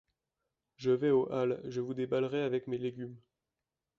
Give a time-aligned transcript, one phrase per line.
[0.77, 3.21] Je vais aux Halles, je vous déballerai avec mes légumes.